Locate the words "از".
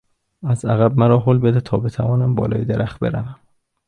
0.43-0.65